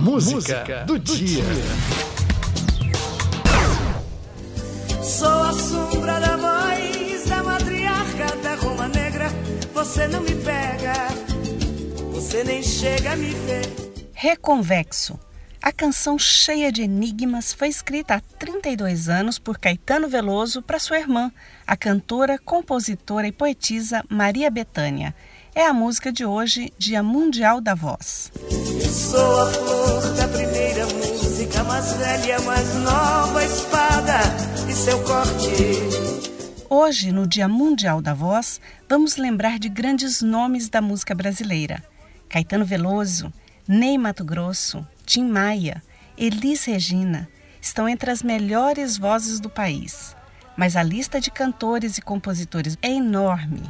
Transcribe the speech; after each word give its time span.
Música, 0.00 0.34
Música 0.34 0.84
do, 0.86 0.98
do 0.98 0.98
dia. 0.98 1.44
Sou 5.02 5.42
a 5.42 5.52
sombra 5.52 6.18
da 6.18 6.36
voz 6.38 7.26
da 7.26 7.42
matriarca 7.42 8.36
da 8.42 8.54
Roma 8.54 8.88
Negra. 8.88 9.28
Você 9.74 10.08
não 10.08 10.22
me 10.22 10.34
pega, 10.36 10.94
você 12.12 12.42
nem 12.42 12.62
chega 12.62 13.12
a 13.12 13.16
me 13.16 13.28
ver. 13.28 13.66
Reconvexo. 14.14 15.20
A 15.60 15.70
canção 15.70 16.18
cheia 16.18 16.72
de 16.72 16.80
enigmas 16.80 17.52
foi 17.52 17.68
escrita 17.68 18.14
há 18.14 18.20
32 18.20 19.10
anos 19.10 19.38
por 19.38 19.58
Caetano 19.58 20.08
Veloso 20.08 20.62
para 20.62 20.78
sua 20.78 20.98
irmã, 20.98 21.30
a 21.66 21.76
cantora, 21.76 22.38
compositora 22.38 23.26
e 23.26 23.32
poetisa 23.32 24.02
Maria 24.08 24.50
Bethânia 24.50 25.14
é 25.54 25.66
a 25.66 25.74
música 25.74 26.12
de 26.12 26.24
hoje, 26.24 26.72
Dia 26.78 27.02
Mundial 27.02 27.60
da 27.60 27.74
Voz. 27.74 28.30
Sou 28.90 29.40
a 29.40 29.46
flor 29.52 30.14
da 30.14 30.26
primeira 30.26 30.84
música, 30.84 31.62
mais 31.62 31.92
velha, 31.92 32.40
mais 32.40 32.74
nova 32.74 33.44
espada 33.44 34.18
e 34.68 34.72
seu 34.72 35.00
corte. 35.04 35.54
Hoje, 36.68 37.12
no 37.12 37.24
Dia 37.24 37.46
Mundial 37.46 38.02
da 38.02 38.12
Voz, 38.12 38.60
vamos 38.88 39.16
lembrar 39.16 39.60
de 39.60 39.68
grandes 39.68 40.20
nomes 40.22 40.68
da 40.68 40.82
música 40.82 41.14
brasileira: 41.14 41.80
Caetano 42.28 42.64
Veloso, 42.64 43.32
Ney 43.68 43.96
Mato 43.96 44.24
Grosso, 44.24 44.84
Tim 45.06 45.28
Maia, 45.28 45.80
Elis 46.18 46.64
Regina 46.64 47.28
estão 47.60 47.88
entre 47.88 48.10
as 48.10 48.24
melhores 48.24 48.98
vozes 48.98 49.38
do 49.38 49.48
país. 49.48 50.16
Mas 50.56 50.74
a 50.74 50.82
lista 50.82 51.20
de 51.20 51.30
cantores 51.30 51.96
e 51.96 52.02
compositores 52.02 52.76
é 52.82 52.90
enorme. 52.90 53.62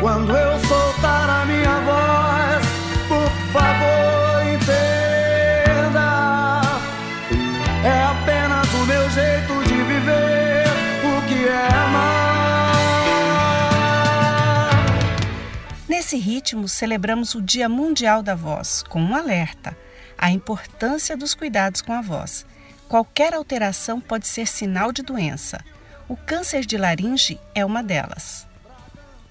Quando 0.00 0.34
eu 0.34 0.58
soltar 0.66 1.28
a 1.28 1.44
minha 1.44 1.80
voz, 1.80 2.67
Nesse 16.08 16.24
ritmo, 16.24 16.66
celebramos 16.66 17.34
o 17.34 17.42
Dia 17.42 17.68
Mundial 17.68 18.22
da 18.22 18.34
Voz, 18.34 18.82
com 18.88 18.98
um 18.98 19.14
alerta: 19.14 19.76
a 20.16 20.30
importância 20.30 21.14
dos 21.14 21.34
cuidados 21.34 21.82
com 21.82 21.92
a 21.92 22.00
voz. 22.00 22.46
Qualquer 22.88 23.34
alteração 23.34 24.00
pode 24.00 24.26
ser 24.26 24.46
sinal 24.46 24.90
de 24.90 25.02
doença. 25.02 25.62
O 26.08 26.16
câncer 26.16 26.64
de 26.64 26.78
laringe 26.78 27.38
é 27.54 27.62
uma 27.62 27.82
delas. 27.82 28.46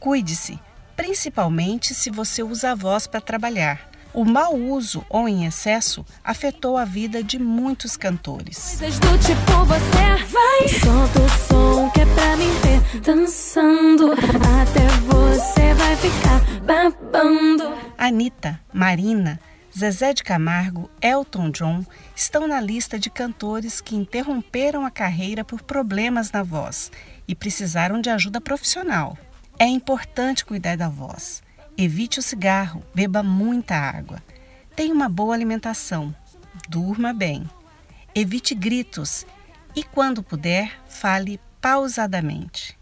Cuide-se, 0.00 0.58
principalmente 0.96 1.94
se 1.94 2.10
você 2.10 2.42
usa 2.42 2.72
a 2.72 2.74
voz 2.74 3.06
para 3.06 3.20
trabalhar. 3.20 3.88
O 4.12 4.24
mau 4.24 4.56
uso 4.56 5.06
ou 5.08 5.28
em 5.28 5.46
excesso 5.46 6.04
afetou 6.24 6.76
a 6.76 6.84
vida 6.84 7.22
de 7.22 7.38
muitos 7.38 7.96
cantores. 7.96 8.78
Coisas 8.80 8.98
do 8.98 9.16
tipo 9.18 9.64
você 9.64 10.24
vai, 10.26 10.68
solta 10.68 11.20
o 11.20 11.28
som 11.28 11.90
que 11.90 12.00
é 12.00 12.06
pra 12.06 12.36
me 12.36 12.46
ver 12.46 13.00
dançando, 13.00 14.12
Anitta, 18.04 18.60
Marina, 18.70 19.40
Zezé 19.74 20.12
de 20.12 20.22
Camargo, 20.22 20.90
Elton 21.00 21.50
John 21.50 21.86
estão 22.14 22.46
na 22.46 22.60
lista 22.60 22.98
de 22.98 23.08
cantores 23.08 23.80
que 23.80 23.96
interromperam 23.96 24.84
a 24.84 24.90
carreira 24.90 25.42
por 25.42 25.62
problemas 25.62 26.30
na 26.30 26.42
voz 26.42 26.92
e 27.26 27.34
precisaram 27.34 28.02
de 28.02 28.10
ajuda 28.10 28.42
profissional. 28.42 29.16
É 29.58 29.64
importante 29.64 30.44
cuidar 30.44 30.76
da 30.76 30.86
voz. 30.86 31.42
Evite 31.78 32.18
o 32.18 32.22
cigarro, 32.22 32.82
beba 32.94 33.22
muita 33.22 33.74
água. 33.74 34.22
Tenha 34.76 34.92
uma 34.92 35.08
boa 35.08 35.34
alimentação. 35.34 36.14
Durma 36.68 37.14
bem. 37.14 37.48
Evite 38.14 38.54
gritos 38.54 39.24
e, 39.74 39.82
quando 39.82 40.22
puder, 40.22 40.70
fale 40.86 41.40
pausadamente. 41.58 42.78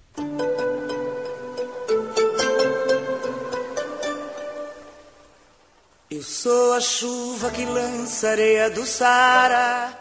Eu 6.15 6.23
sou 6.23 6.75
a 6.75 6.81
chuva 6.81 7.51
que 7.51 7.65
lança 7.65 8.29
areia 8.29 8.69
do 8.69 8.85
Sara. 8.85 9.99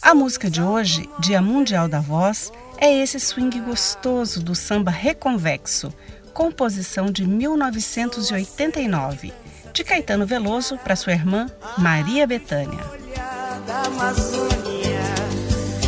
A 0.00 0.14
música 0.14 0.48
de 0.48 0.62
hoje, 0.62 1.10
Dia 1.18 1.42
Mundial 1.42 1.88
da 1.88 2.00
Voz, 2.00 2.50
é 2.78 3.02
esse 3.02 3.20
swing 3.20 3.60
gostoso 3.60 4.42
do 4.42 4.54
samba 4.54 4.90
reconvexo, 4.90 5.92
composição 6.32 7.12
de 7.12 7.26
1989, 7.26 9.30
de 9.74 9.84
Caetano 9.84 10.24
Veloso 10.24 10.78
para 10.78 10.96
sua 10.96 11.12
irmã 11.12 11.50
Maria 11.76 12.26
Bethânia. 12.26 12.82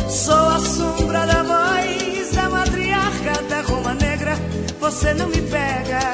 Sou 0.07 0.47
a 0.47 0.59
sombra 0.59 1.25
da 1.25 1.41
voz 1.41 2.35
da 2.35 2.47
matriarca 2.51 3.41
da 3.49 3.61
Roma 3.61 3.95
Negra. 3.95 4.35
Você 4.79 5.11
não 5.15 5.27
me 5.27 5.41
pega, 5.41 6.13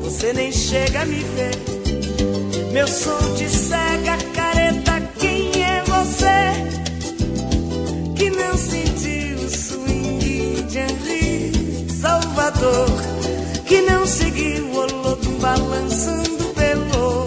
você 0.00 0.32
nem 0.32 0.50
chega 0.50 1.02
a 1.02 1.04
me 1.04 1.22
ver. 1.22 2.01
Meu 2.72 2.88
som 2.88 3.34
te 3.36 3.46
cega, 3.50 4.16
careta. 4.32 4.98
Quem 5.18 5.50
é 5.62 5.82
você 5.84 6.54
que 8.16 8.30
não 8.30 8.56
sentiu 8.56 9.36
o 9.40 9.50
swing 9.50 10.62
de 10.62 10.78
Henri 10.78 11.86
Salvador? 12.00 12.88
Que 13.66 13.82
não 13.82 14.06
seguiu 14.06 14.64
o 14.68 14.76
Olodum 14.78 15.38
balançando 15.38 16.44
pelo 16.54 17.26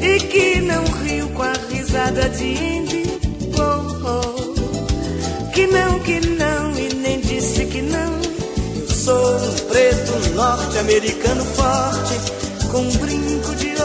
e 0.00 0.20
que 0.20 0.60
não 0.60 0.84
riu 1.02 1.28
com 1.30 1.42
a 1.42 1.54
risada 1.68 2.28
de 2.28 2.44
Indy 2.44 3.02
oh, 3.58 4.06
oh. 4.06 5.50
Que 5.50 5.66
não, 5.66 5.98
que 5.98 6.20
não 6.20 6.72
e 6.78 6.94
nem 6.94 7.20
disse 7.20 7.66
que 7.66 7.82
não. 7.82 8.16
Sou 8.86 9.36
um 9.38 9.54
preto 9.68 10.34
norte-americano 10.36 11.44
forte 11.44 12.38
com 12.70 12.80
um 12.80 12.96
brinco 12.98 13.54
de 13.56 13.77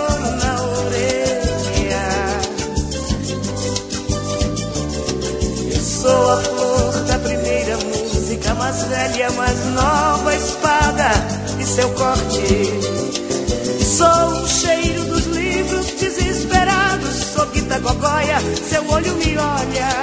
mais 8.74 8.84
velha, 8.86 9.32
mais 9.32 9.66
nova 9.66 10.36
espada 10.36 11.12
e 11.60 11.64
seu 11.64 11.90
corte. 11.92 12.70
Sou 13.84 14.42
o 14.42 14.48
cheiro 14.48 15.04
dos 15.06 15.26
livros 15.28 15.86
desesperados, 16.00 17.16
sou 17.36 17.46
guita 17.48 17.78
gogóia, 17.80 18.40
seu 18.68 18.90
olho 18.90 19.16
me 19.18 19.38
olha, 19.38 20.03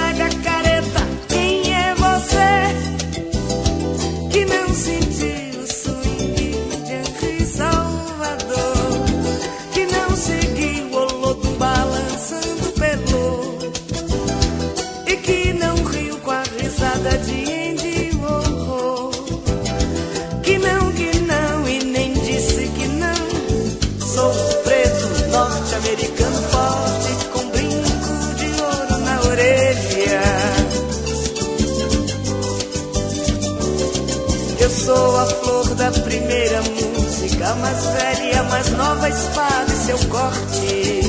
música, 37.41 37.55
mais 37.55 37.83
velha, 37.85 38.43
mais 38.43 38.69
nova 38.71 39.09
espada 39.09 39.73
e 39.73 39.75
seu 39.75 39.97
corte. 40.09 41.01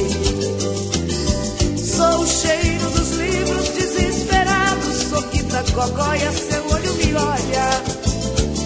Sou 1.78 2.20
o 2.20 2.26
cheiro 2.26 2.90
dos 2.90 3.10
livros 3.10 3.68
desesperados, 3.68 4.96
sou 5.10 5.22
Guita 5.22 5.62
Gogóia, 5.72 6.32
seu 6.32 6.66
olho 6.70 6.94
me 6.94 7.14
olha, 7.14 7.82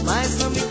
mas 0.04 0.38
não 0.38 0.50
me 0.50 0.65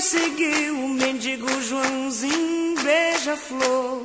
seguiu 0.00 0.84
o 0.84 0.88
mendigo 0.88 1.46
Joãozinho 1.60 2.74
beija-flor? 2.82 4.04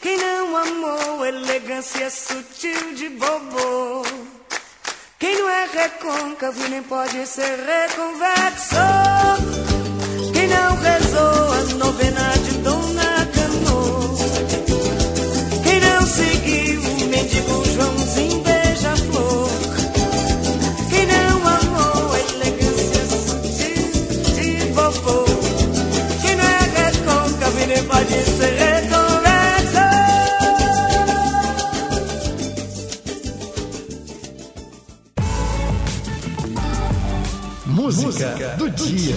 Quem 0.00 0.16
não 0.18 0.56
amou 0.56 1.26
elegância 1.26 2.08
sutil 2.10 2.94
de 2.94 3.08
Bobo? 3.08 4.04
Quem 5.18 5.36
não 5.36 5.50
é 5.50 5.66
recôncavo 5.66 6.68
nem 6.68 6.82
pode 6.82 7.26
ser 7.26 7.58
reconvexo? 7.58 8.76
Quem 10.32 10.46
não 10.48 10.76
rezou 10.76 11.52
a 11.52 11.74
novena 11.74 12.32
de 12.44 12.58
Dona 12.58 13.28
Cano? 13.34 14.16
Quem 15.64 15.80
não 15.80 16.06
seguiu 16.06 16.80
o 16.82 17.06
mendigo 17.08 17.64
Joãozinho 17.64 18.05
Música 37.86 38.56
do 38.58 38.68
dia. 38.68 39.14